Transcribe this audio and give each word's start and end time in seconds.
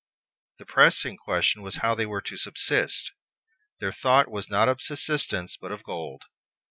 The 0.57 0.65
pressing 0.65 1.15
question 1.17 1.61
was 1.61 1.75
how 1.75 1.93
they 1.93 2.07
were 2.07 2.21
to 2.23 2.35
subsist. 2.35 3.11
Their 3.79 3.93
thought 3.93 4.31
was 4.31 4.49
not 4.49 4.67
of 4.67 4.81
subsistence, 4.81 5.57
but 5.57 5.71
of 5.71 5.83
gold. 5.83 6.23